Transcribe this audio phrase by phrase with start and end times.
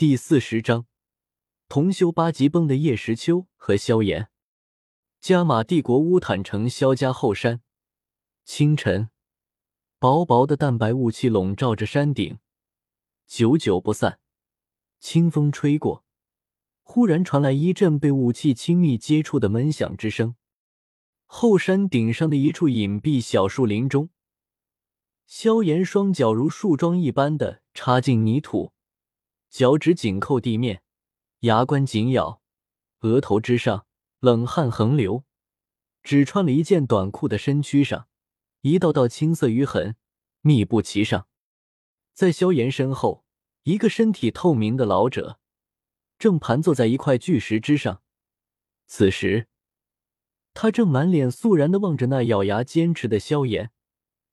[0.00, 0.86] 第四十章，
[1.68, 4.30] 同修八级崩的叶时秋和萧炎。
[5.20, 7.60] 加玛帝国乌坦城萧家后山，
[8.42, 9.10] 清晨，
[9.98, 12.38] 薄薄的淡白雾气笼罩着山顶，
[13.26, 14.20] 久久不散。
[15.00, 16.06] 清风吹过，
[16.82, 20.34] 忽然传来一阵被雾气亲密接触的闷响之声。
[21.26, 24.08] 后山顶上的一处隐蔽小树林中，
[25.26, 28.72] 萧炎双脚如树桩一般的插进泥土。
[29.50, 30.82] 脚趾紧扣地面，
[31.40, 32.40] 牙关紧咬，
[33.00, 33.84] 额头之上
[34.20, 35.24] 冷汗横流。
[36.04, 38.08] 只穿了一件短裤的身躯上，
[38.60, 39.96] 一道道青色淤痕
[40.40, 41.26] 密布其上。
[42.14, 43.24] 在萧炎身后，
[43.64, 45.40] 一个身体透明的老者
[46.16, 48.02] 正盘坐在一块巨石之上。
[48.86, 49.48] 此时，
[50.54, 53.72] 他正满脸肃然的望着那咬牙坚持的萧炎，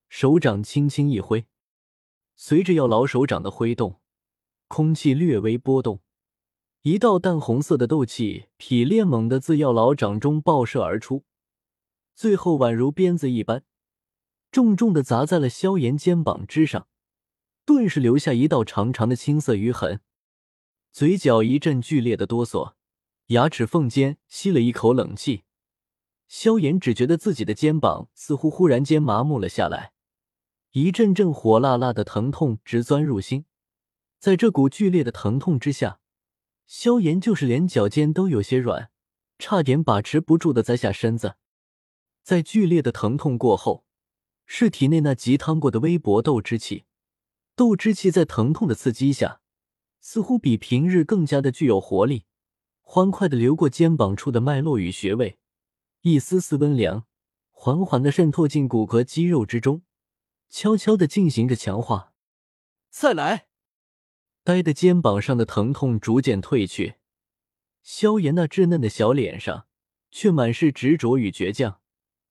[0.08, 1.46] 手掌轻轻一挥，
[2.36, 4.00] 随着药老手掌的挥动。
[4.68, 6.00] 空气略微波动，
[6.82, 11.24] 一道淡红色的斗气劈裂猛地自药老掌中爆射而出，
[12.14, 13.64] 最后宛如鞭子一般，
[14.52, 16.86] 重重的砸在了萧炎肩膀之上，
[17.64, 20.00] 顿时留下一道长长的青色淤痕。
[20.92, 22.74] 嘴角一阵剧烈的哆嗦，
[23.28, 25.44] 牙齿缝间吸了一口冷气。
[26.28, 29.92] 萧炎只觉得自己的肩膀似乎忽然间麻木了下来，
[30.72, 33.46] 一阵阵火辣辣的疼痛直钻入心。
[34.18, 36.00] 在这股剧烈的疼痛之下，
[36.66, 38.90] 萧炎就是连脚尖都有些软，
[39.38, 41.36] 差点把持不住的栽下身子。
[42.22, 43.84] 在剧烈的疼痛过后，
[44.44, 46.84] 是体内那急淌过的微薄斗之气。
[47.54, 49.40] 斗之气在疼痛的刺激下，
[50.00, 52.24] 似乎比平日更加的具有活力，
[52.82, 55.38] 欢快的流过肩膀处的脉络与穴位，
[56.02, 57.06] 一丝丝温凉，
[57.50, 59.82] 缓缓的渗透进骨骼肌肉之中，
[60.48, 62.12] 悄悄的进行着强化。
[62.90, 63.47] 再来。
[64.48, 66.94] 呆的肩膀上的疼痛逐渐褪去，
[67.82, 69.66] 萧炎那稚嫩的小脸上
[70.10, 71.82] 却满是执着与倔强，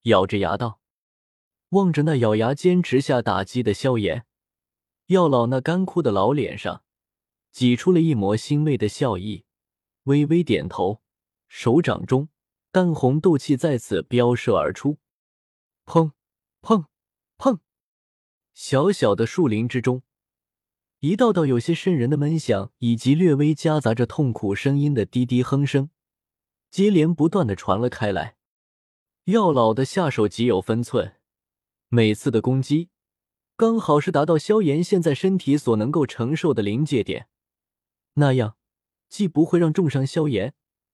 [0.02, 0.80] 咬着牙道
[1.70, 4.26] ：“望着那咬牙坚持下打击的萧炎，
[5.06, 6.82] 药老那干枯的老脸上
[7.52, 9.44] 挤出了一抹欣慰的笑意，
[10.02, 11.00] 微微点头，
[11.46, 12.30] 手掌中
[12.72, 14.98] 淡红斗气再次飙射而出，
[15.86, 16.10] 砰
[16.62, 16.86] 砰
[17.38, 17.60] 砰！
[18.54, 20.02] 小小的树林之中。”
[21.00, 25.90] 一道道有些渗人的闷响，以及略微夹杂着痛苦声音的低低哼声，
[26.72, 28.34] 接连不断的传了开来。
[29.26, 31.14] 药老的下手极有分寸，
[31.88, 32.88] 每次的攻击
[33.56, 37.28] 刚好是达到萧炎现在身体所能够承受的临界点，
[38.14, 38.56] 那样
[39.08, 40.52] 既不会让重伤萧炎，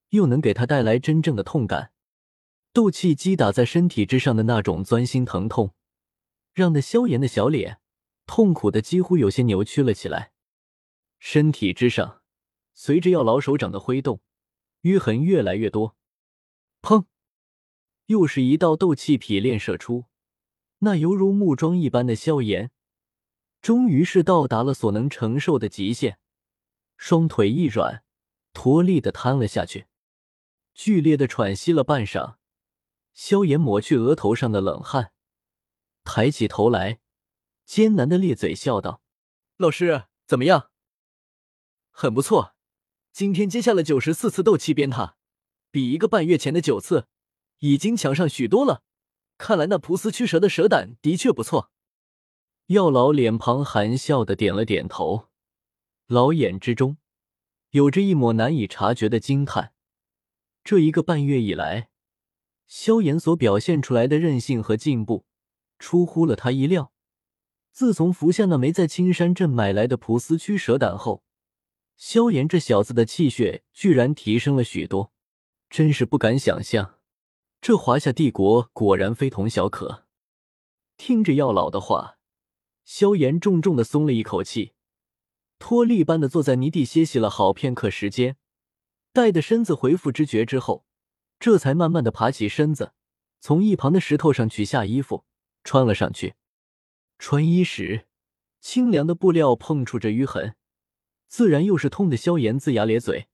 [0.09, 1.93] 又能给他带来真正的痛感。
[2.71, 5.73] 斗气击打在身体之上的那种钻心疼痛，
[6.53, 7.79] 让那萧炎的小脸。
[8.25, 10.31] 痛苦的几乎有些扭曲了起来，
[11.19, 12.21] 身体之上，
[12.73, 14.21] 随着药老手掌的挥动，
[14.81, 15.95] 淤痕越来越多。
[16.81, 17.05] 砰！
[18.07, 20.05] 又是一道斗气劈炼射出，
[20.79, 22.71] 那犹如木桩一般的萧炎，
[23.61, 26.19] 终于是到达了所能承受的极限，
[26.97, 28.03] 双腿一软，
[28.53, 29.87] 脱力的瘫了下去，
[30.73, 32.35] 剧烈的喘息了半晌。
[33.13, 35.13] 萧炎抹去额头上的冷汗，
[36.03, 36.99] 抬起头来。
[37.65, 39.01] 艰难的咧嘴笑道
[39.57, 40.69] ：“老师怎么样？
[41.89, 42.55] 很不错，
[43.11, 45.15] 今天接下了九十四次斗气鞭挞，
[45.71, 47.07] 比一个半月前的九次
[47.59, 48.83] 已经强上许多了。
[49.37, 51.71] 看来那蒲斯驱蛇的蛇胆的确不错。”
[52.67, 55.27] 药老脸庞含笑的点了点头，
[56.07, 56.97] 老眼之中
[57.71, 59.73] 有着一抹难以察觉的惊叹。
[60.63, 61.89] 这一个半月以来，
[62.65, 65.27] 萧炎所表现出来的韧性和进步，
[65.77, 66.91] 出乎了他意料。
[67.75, 71.25] 自从服下那枚在青山镇买来的蒲斯驱蛇胆后，
[71.97, 75.11] 萧炎这小子的气血居然提升了许多，
[75.69, 76.99] 真是不敢想象。
[77.59, 80.05] 这华夏帝国果然非同小可。
[80.95, 82.17] 听着药老的话，
[82.85, 84.71] 萧炎重重的松了一口气，
[85.59, 88.37] 脱力般的坐在泥地歇息了好片刻时间，
[89.11, 90.85] 待的身子恢复知觉之后，
[91.41, 92.93] 这才慢慢的爬起身子，
[93.41, 95.25] 从一旁的石头上取下衣服
[95.65, 96.35] 穿了上去。
[97.17, 98.07] 穿衣时，
[98.59, 100.55] 清凉的布料碰触着淤痕，
[101.27, 102.17] 自然又是痛的。
[102.17, 103.27] 萧炎龇牙咧嘴，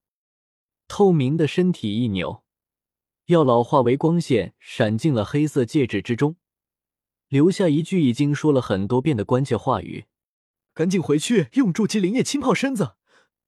[0.88, 2.44] 透明的身体一扭，
[3.25, 6.36] 药老化为光线，闪进了黑色戒指之中，
[7.28, 10.06] 留下一句已经说了很多遍的关切话语
[10.74, 12.95] ：“赶紧回去用筑基灵液浸泡身子，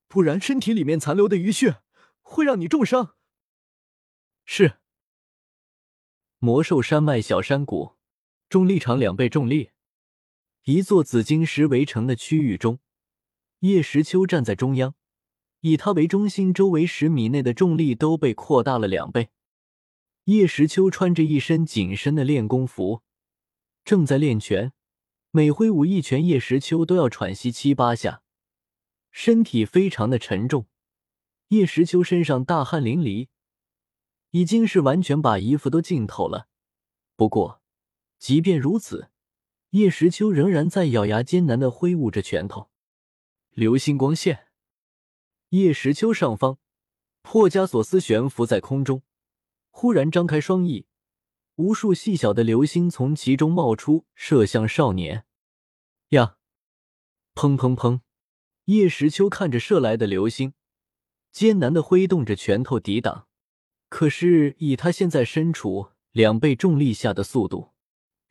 [0.07, 1.81] 不然身体里面残留的淤血
[2.21, 3.15] 会让你重伤。”
[4.45, 4.79] 是。
[6.39, 7.97] 魔兽山脉小山谷，
[8.49, 9.71] 重力场两倍重力。
[10.65, 12.79] 一座紫金石围成的区域中，
[13.59, 14.95] 叶时秋站在中央，
[15.59, 19.29] 以他为中心，周围十米内的重力都被扩大了两倍。
[20.23, 23.01] 叶时秋穿着一身紧身的练功服，
[23.83, 24.71] 正在练拳，
[25.31, 28.23] 每挥舞一拳，叶时秋都要喘息七八下，
[29.11, 30.67] 身体非常的沉重。
[31.49, 33.27] 叶时秋身上大汗淋漓，
[34.31, 36.47] 已经是完全把衣服都浸透了。
[37.17, 37.61] 不过，
[38.17, 39.09] 即便如此，
[39.73, 42.69] 叶时秋仍然在咬牙艰难的挥舞着拳头。
[43.49, 44.49] 流星光线。
[45.49, 46.59] 叶时秋上方，
[47.23, 49.01] 破加索斯悬浮在空中，
[49.71, 50.85] 忽然张开双翼，
[51.55, 55.25] 无数细小的流星从其中冒出，射向少年。
[56.09, 56.37] 呀！
[57.33, 58.01] 砰砰砰！
[58.65, 60.53] 叶时秋看着射来的流星，
[61.31, 63.27] 艰难的挥动着拳头抵挡。
[63.89, 67.72] 可是以他现在身处两倍重力下的速度，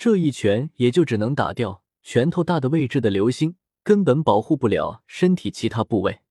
[0.03, 3.55] 这一拳也就只能打掉拳头大的位置的流星，
[3.85, 6.23] 根本保护不了身体其他部位。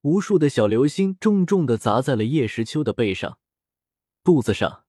[0.00, 3.38] 无数的小流星重重的砸在了叶时秋的背上、
[4.24, 4.86] 肚子上、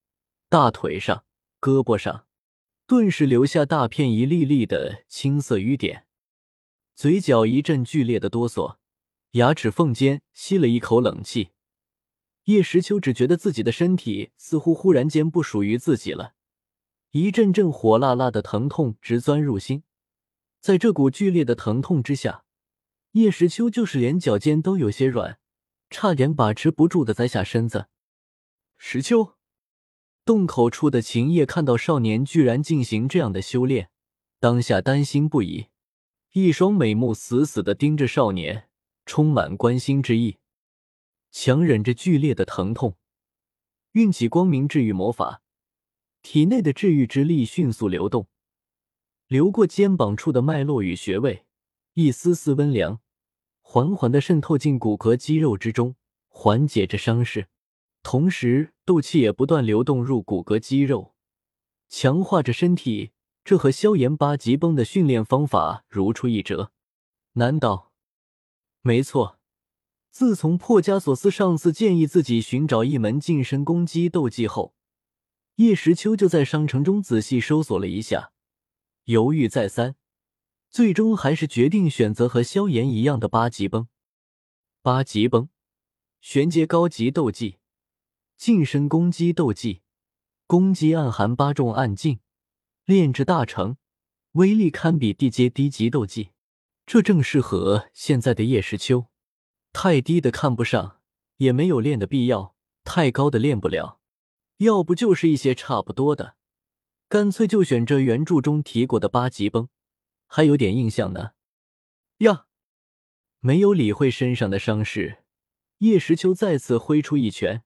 [0.50, 1.26] 大腿上、
[1.60, 2.26] 胳膊上，
[2.88, 6.08] 顿时留下大片一粒粒的青色瘀点。
[6.96, 8.78] 嘴角一阵剧烈的哆嗦，
[9.34, 11.50] 牙齿缝间吸了一口冷气。
[12.46, 16.34] 叶时秋只觉得自己的身体似乎忽然间不属于自己了，
[17.12, 19.84] 一阵阵火辣辣的疼痛直钻入心，
[20.62, 22.46] 在这股剧烈的疼痛之下。
[23.12, 25.38] 叶时秋就是连脚尖都有些软，
[25.90, 27.88] 差点把持不住的栽下身子。
[28.78, 29.34] 石秋，
[30.24, 33.90] 洞口处的秦叶看到少年居然进行这样的修炼，
[34.40, 35.68] 当下担心不已，
[36.32, 38.70] 一双美目死死的盯着少年，
[39.06, 40.38] 充满关心之意。
[41.30, 42.96] 强忍着剧烈的疼痛，
[43.92, 45.41] 运起光明治愈魔法，
[46.22, 48.28] 体内的治愈之力迅速流动，
[49.28, 51.46] 流过肩膀处的脉络与穴位。
[51.94, 53.02] 一丝丝温凉，
[53.62, 55.96] 缓缓的渗透进骨骼肌肉之中，
[56.28, 57.48] 缓解着伤势。
[58.04, 61.14] 同时，斗气也不断流动入骨骼肌肉，
[61.90, 63.12] 强化着身体。
[63.44, 66.72] 这和萧炎八级崩的训练方法如出一辙。
[67.34, 67.92] 难道？
[68.82, 69.40] 没错。
[70.12, 74.76] 自从破加索斯上次建议自己寻找一门近身攻击斗技后，
[75.62, 78.32] 叶时秋就在商城中仔细搜索了一下，
[79.04, 79.96] 犹豫再三。
[80.72, 83.88] 最终还是决定选择和萧炎一样的八级崩。
[84.82, 85.50] 八级崩，
[86.20, 87.60] 玄阶高级斗技，
[88.38, 89.84] 近身攻击斗技，
[90.48, 92.22] 攻击暗含八重暗劲，
[92.86, 93.78] 炼制大成，
[94.32, 96.32] 威力堪比地阶低级斗技。
[96.88, 99.06] 这正适合现在的叶时秋。
[99.72, 100.98] 太低的看不上，
[101.38, 104.01] 也没有练的必要；太高的练不了，
[104.62, 106.36] 要不就是一些差不多的。
[107.08, 109.70] 干脆就选这原著中提过的八级崩。
[110.28, 111.34] 还有点印象呢，
[112.20, 112.46] 呀！
[113.40, 115.24] 没有理会身上的伤势，
[115.80, 117.64] 叶时秋再次挥出一拳，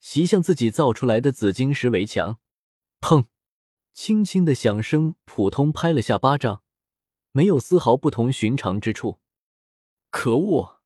[0.00, 2.40] 袭向自己造出来的紫晶石围墙。
[3.00, 3.26] 砰！
[3.92, 6.64] 轻轻的响声，普通拍了下巴掌，
[7.30, 9.20] 没有丝毫不同寻常之处。
[10.10, 10.80] 可恶！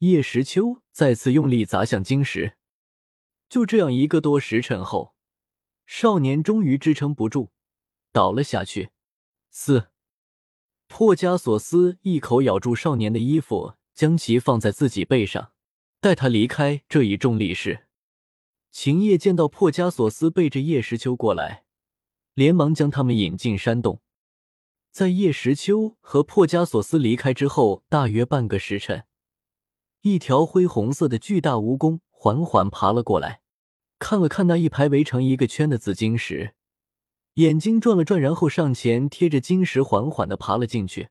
[0.00, 2.58] 叶时秋再次用力砸向晶石。
[3.52, 5.12] 就这样，一个多时辰后，
[5.84, 7.50] 少年终于支撑不住，
[8.10, 8.92] 倒了下去。
[9.50, 9.90] 四。
[10.88, 15.52] 破加索斯一口咬住少年的衣服，将其放在自己背上，
[16.00, 17.88] 带他离开这一重力室。
[18.70, 21.64] 秦叶见到破加索斯背着叶时秋过来，
[22.32, 24.00] 连忙将他们引进山洞。
[24.90, 29.04] 在叶时秋和破加索斯离开之后，大约半个时辰，
[30.00, 33.41] 一条灰红色的巨大蜈蚣缓缓爬了过来，
[34.02, 36.54] 看了看那一排围成一个圈的紫晶石。
[37.34, 41.08] 眼睛转了转，然后上前贴着晶石，缓缓的爬了进去。